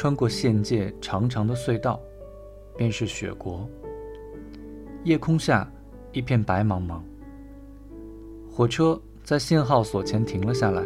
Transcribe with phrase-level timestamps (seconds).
[0.00, 2.00] 穿过县界长长的隧道，
[2.76, 3.68] 便是雪国。
[5.02, 5.68] 夜空下
[6.12, 7.00] 一片白茫茫。
[8.48, 10.84] 火车在信号所前停了下来，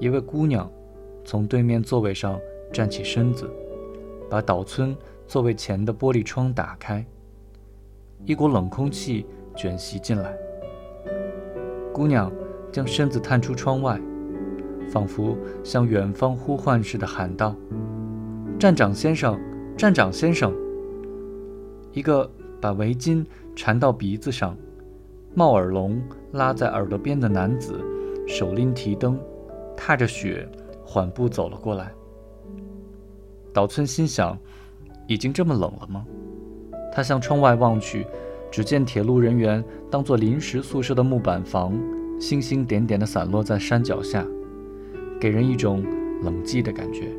[0.00, 0.72] 一位姑娘
[1.22, 2.40] 从对面座位上
[2.72, 3.46] 站起身子，
[4.30, 4.96] 把岛村
[5.26, 7.04] 座位前的玻璃窗打开，
[8.24, 10.34] 一股冷空气卷袭进来。
[11.92, 12.32] 姑娘
[12.72, 14.00] 将身子探出窗外，
[14.90, 17.54] 仿佛向远方呼唤似的喊道
[18.58, 19.38] ：“站长先生，
[19.76, 20.52] 站长先生！”
[21.94, 22.28] 一个
[22.60, 24.56] 把围巾缠到鼻子上。
[25.34, 27.78] 帽耳笼拉在耳朵边的男子，
[28.26, 29.16] 手拎提灯，
[29.76, 30.48] 踏着雪
[30.84, 31.92] 缓步走了过来。
[33.52, 34.36] 岛村心想：
[35.06, 36.04] 已经这么冷了吗？
[36.92, 38.04] 他向窗外望去，
[38.50, 41.78] 只见铁路人员当做临时宿舍的木板房，
[42.18, 44.26] 星星点点地散落在山脚下，
[45.20, 45.84] 给人一种
[46.24, 47.12] 冷寂的感觉。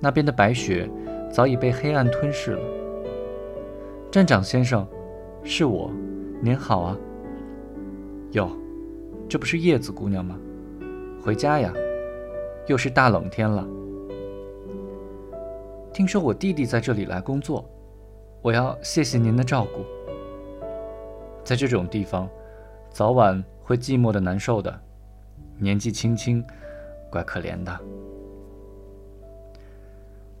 [0.00, 0.88] 那边的白雪
[1.30, 2.60] 早已被黑暗吞噬了。
[4.10, 4.86] 站长先生，
[5.42, 5.90] 是我。
[6.40, 6.96] 您好啊，
[8.30, 8.48] 哟，
[9.28, 10.38] 这不是叶子姑娘吗？
[11.20, 11.72] 回家呀，
[12.68, 13.66] 又是大冷天了。
[15.92, 17.68] 听说我弟弟在这里来工作，
[18.40, 19.84] 我要谢谢您的照顾。
[21.42, 22.28] 在这种地方，
[22.88, 24.80] 早晚会寂寞的难受的，
[25.58, 26.44] 年纪轻轻，
[27.10, 27.80] 怪可怜的。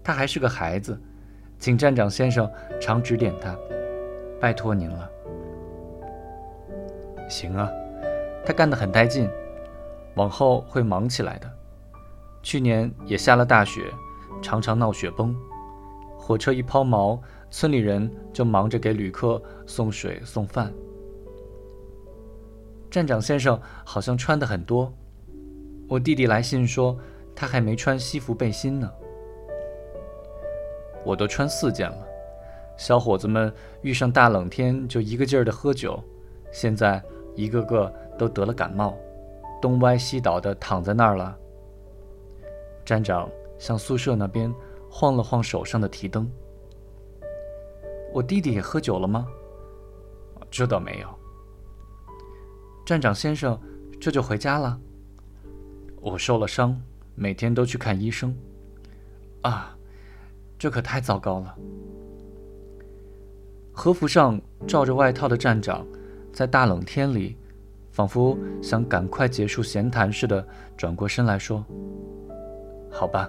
[0.08, 0.98] 他还是个孩子，
[1.58, 3.54] 请站长先生常指点他，
[4.40, 5.06] 拜托您了。
[7.28, 7.70] 行啊，
[8.42, 9.28] 他干得很带劲，
[10.14, 11.52] 往后会忙起来的。
[12.42, 13.82] 去年也下了大雪，
[14.40, 15.36] 常常闹雪崩。
[16.16, 17.20] 火车一抛锚，
[17.50, 20.72] 村里人就忙着给旅客送水送饭。
[22.90, 24.90] 站长先生好像穿的很多，
[25.86, 26.98] 我弟弟来信说
[27.36, 28.90] 他还没穿西服背心呢。
[31.04, 32.06] 我都穿四件了。
[32.76, 36.02] 小伙子们遇上大冷天就一个劲儿的喝酒，
[36.52, 37.02] 现在。
[37.36, 38.98] 一个个都得了感冒，
[39.62, 41.38] 东歪西倒的躺在那儿了。
[42.84, 44.52] 站长向宿舍那边
[44.90, 46.28] 晃了晃手上的提灯。
[48.12, 49.24] 我弟弟也喝酒了吗？
[50.50, 51.08] 这倒没有。
[52.84, 53.56] 站长先生
[54.00, 54.76] 这就回家了。
[56.00, 56.76] 我受了伤，
[57.14, 58.36] 每天都去看医生。
[59.42, 59.77] 啊，
[60.58, 61.54] 这可太糟糕了。
[63.72, 65.86] 和服上罩着外套的站长。
[66.30, 67.36] 在大冷天里，
[67.90, 70.46] 仿佛想赶快结束闲谈似的，
[70.76, 71.64] 转过身来说
[72.92, 73.28] ：“好吧，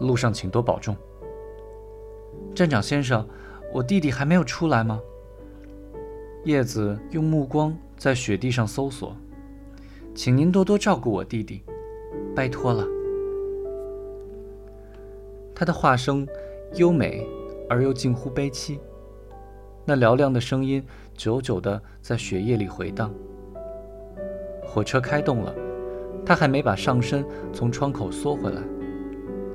[0.00, 0.94] 路上请多保重。”
[2.54, 3.26] 站长先生，
[3.72, 5.00] 我弟弟还没有出来吗？
[6.44, 9.16] 叶子用目光在雪地上搜索，
[10.14, 11.62] 请您多多照顾我弟弟，
[12.34, 12.84] 拜托了。
[15.54, 16.26] 他的话声
[16.74, 17.26] 优美
[17.68, 18.78] 而又近乎悲凄。
[19.84, 20.84] 那嘹亮的声音
[21.14, 23.12] 久久地在雪夜里回荡。
[24.64, 25.54] 火车开动了，
[26.24, 28.62] 他还没把上身从窗口缩回来，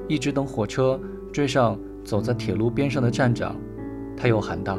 [0.07, 0.99] 一直等火车
[1.31, 3.55] 追上走在铁路边上的站长，
[4.15, 4.77] 他又喊道：“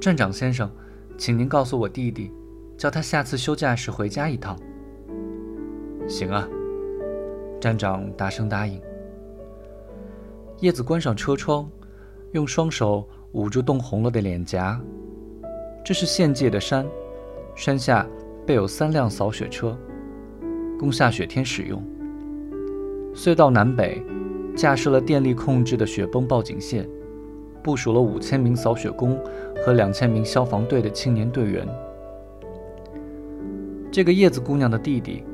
[0.00, 0.70] 站长先生，
[1.16, 2.30] 请您告诉我弟弟，
[2.76, 4.56] 叫他下次休假时回家一趟。
[6.06, 6.46] ”“行啊。”
[7.58, 8.80] 站长大声答应。
[10.62, 11.68] 叶子关上车窗，
[12.32, 13.06] 用双手。
[13.32, 14.78] 捂住冻红了的脸颊。
[15.82, 16.86] 这是县界的山，
[17.56, 18.06] 山下
[18.46, 19.74] 备有三辆扫雪车，
[20.78, 21.82] 供下雪天使用。
[23.14, 24.04] 隧道南北
[24.54, 26.86] 架设了电力控制的雪崩报警线，
[27.62, 29.18] 部署了五千名扫雪工
[29.64, 31.66] 和两千名消防队的青年队员。
[33.90, 35.24] 这个叶子姑娘的弟弟，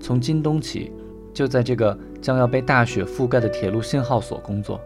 [0.00, 0.90] 从今冬起
[1.36, 4.80] 就在这个将要被大雪覆盖的铁路信号所工作。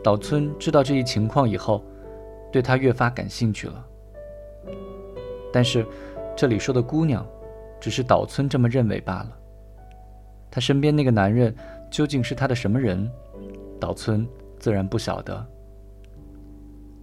[0.00, 1.82] 岛村知道这一情况以后，
[2.52, 3.84] 对他越发感兴趣了。
[5.52, 5.84] 但是，
[6.36, 7.26] 这里说的姑娘，
[7.80, 9.36] 只是岛村这么认为罢了。
[10.48, 11.52] 他身边那个男人
[11.90, 13.10] 究竟是他的什么人，
[13.80, 14.24] 岛村
[14.60, 15.44] 自然不晓得。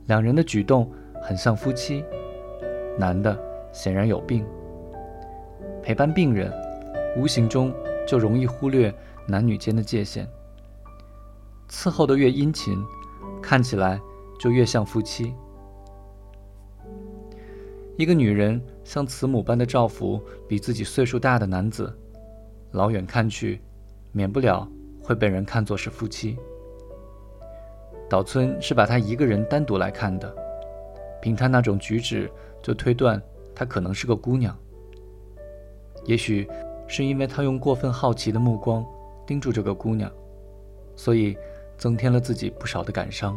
[0.06, 0.90] 两人的举动
[1.22, 2.06] 很像夫妻，
[2.98, 3.38] 男的
[3.74, 4.46] 显然有病。
[5.82, 6.50] 陪伴病人，
[7.18, 7.74] 无形中
[8.08, 8.94] 就容易忽略
[9.28, 10.28] 男女间的界限。
[11.70, 12.78] 伺候的越殷勤，
[13.42, 14.00] 看起来
[14.40, 15.34] 就越像夫妻。
[17.96, 21.96] 一个女人像慈母般的照拂比自己岁数大的男子，
[22.72, 23.62] 老远看去，
[24.12, 24.68] 免不了
[25.02, 26.38] 会被人看作是夫妻。
[28.10, 30.36] 岛村是把她一个人单独来看的，
[31.22, 32.30] 凭她那种举止，
[32.62, 33.22] 就推断
[33.56, 34.56] 她可能是个姑娘。
[36.06, 36.48] 也许
[36.94, 38.86] 是因为他用过分好奇的目光
[39.26, 40.12] 盯住这个姑娘。
[40.96, 41.36] 所以
[41.76, 43.36] 增添了自己不少的感伤。